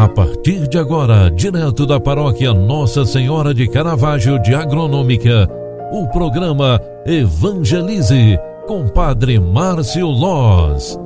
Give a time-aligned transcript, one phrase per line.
[0.00, 5.46] A partir de agora, direto da paróquia Nossa Senhora de Caravaggio de Agronômica,
[5.92, 10.98] o programa Evangelize com Padre Márcio Loz.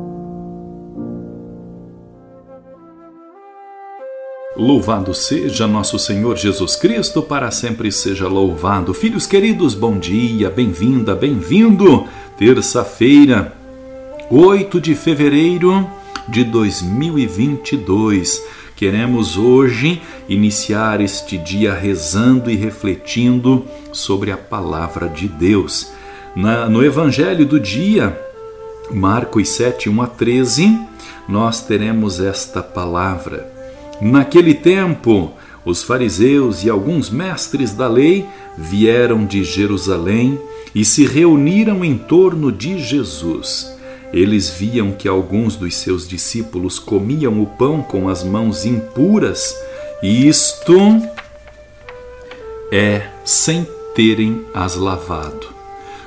[4.56, 8.94] Louvado seja nosso Senhor Jesus Cristo, para sempre seja louvado.
[8.94, 12.04] Filhos queridos, bom dia, bem-vinda, bem-vindo.
[12.38, 13.54] Terça-feira,
[14.30, 15.84] 8 de fevereiro
[16.28, 18.63] de 2022.
[18.76, 25.92] Queremos hoje iniciar este dia rezando e refletindo sobre a palavra de Deus.
[26.34, 28.20] Na, no Evangelho do dia,
[28.90, 30.80] Marcos 7, 1 a 13,
[31.28, 33.48] nós teremos esta palavra.
[34.00, 35.32] Naquele tempo,
[35.64, 38.26] os fariseus e alguns mestres da lei
[38.58, 40.36] vieram de Jerusalém
[40.74, 43.72] e se reuniram em torno de Jesus.
[44.14, 49.52] Eles viam que alguns dos seus discípulos comiam o pão com as mãos impuras,
[50.00, 50.72] e isto
[52.70, 55.48] é sem terem as lavado.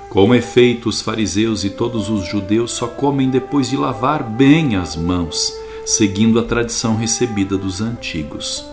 [0.10, 4.96] Com efeito, os fariseus e todos os judeus só comem depois de lavar bem as
[4.96, 5.54] mãos,
[5.86, 8.66] seguindo a tradição recebida dos antigos.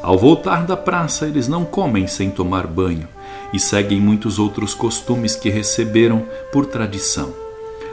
[0.00, 3.08] Ao voltar da praça, eles não comem sem tomar banho
[3.52, 7.47] e seguem muitos outros costumes que receberam por tradição.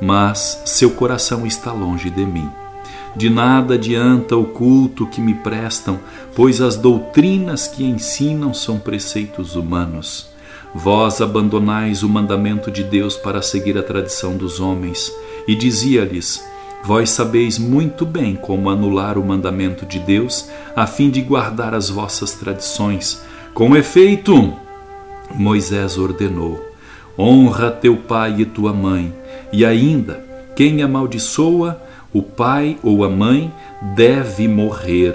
[0.00, 2.50] mas seu coração está longe de mim.
[3.16, 5.98] De nada adianta o culto que me prestam,
[6.34, 10.28] pois as doutrinas que ensinam são preceitos humanos.
[10.74, 15.10] Vós abandonais o mandamento de Deus para seguir a tradição dos homens.
[15.48, 16.44] E dizia-lhes:
[16.84, 21.88] Vós sabeis muito bem como anular o mandamento de Deus, a fim de guardar as
[21.88, 23.22] vossas tradições.
[23.54, 24.52] Com efeito,
[25.34, 26.65] Moisés ordenou:
[27.18, 29.12] Honra teu pai e tua mãe
[29.52, 31.80] e ainda, quem amaldiçoa
[32.12, 33.52] o pai ou a mãe
[33.94, 35.14] deve morrer.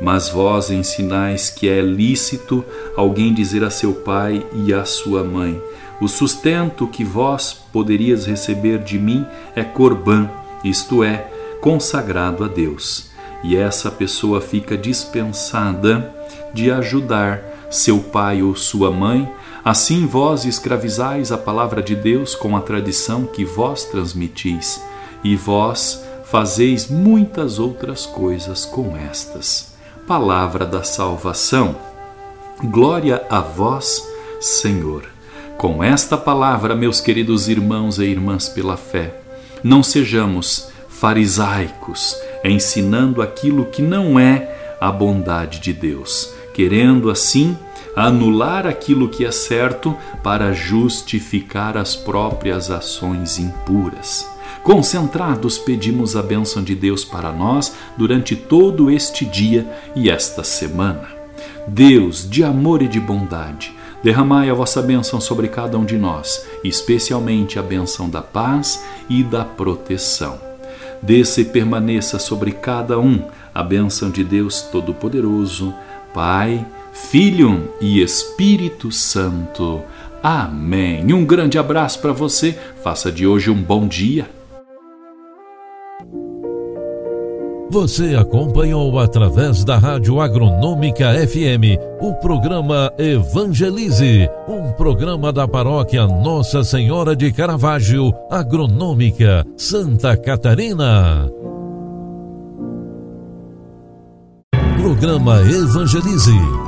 [0.00, 2.64] Mas vós ensinais que é lícito
[2.96, 5.60] alguém dizer a seu pai e a sua mãe:
[6.00, 9.26] O sustento que vós poderias receber de mim
[9.56, 10.28] é corbã,
[10.64, 11.28] isto é,
[11.60, 13.10] consagrado a Deus.
[13.42, 16.14] E essa pessoa fica dispensada
[16.54, 19.28] de ajudar seu pai ou sua mãe
[19.64, 24.80] Assim vós escravizais a palavra de Deus com a tradição que vós transmitis,
[25.22, 29.74] e vós fazeis muitas outras coisas com estas.
[30.06, 31.76] Palavra da salvação.
[32.62, 34.06] Glória a vós,
[34.40, 35.04] Senhor.
[35.56, 39.20] Com esta palavra, meus queridos irmãos e irmãs pela fé,
[39.62, 47.56] não sejamos farisaicos, ensinando aquilo que não é a bondade de Deus, querendo assim
[48.06, 54.28] anular aquilo que é certo para justificar as próprias ações impuras.
[54.62, 59.66] Concentrados, pedimos a bênção de Deus para nós durante todo este dia
[59.96, 61.08] e esta semana.
[61.66, 66.46] Deus, de amor e de bondade, derramai a vossa bênção sobre cada um de nós,
[66.62, 70.38] especialmente a bênção da paz e da proteção.
[71.02, 75.74] Desça e permaneça sobre cada um a bênção de Deus Todo-Poderoso,
[76.14, 76.64] Pai,
[77.06, 79.80] Filho e Espírito Santo.
[80.22, 81.10] Amém.
[81.14, 82.58] Um grande abraço para você.
[82.82, 84.28] Faça de hoje um bom dia.
[87.70, 96.64] Você acompanhou através da Rádio Agronômica FM o programa Evangelize, um programa da paróquia Nossa
[96.64, 101.30] Senhora de Caravaggio, Agronômica, Santa Catarina.
[104.78, 106.67] Programa Evangelize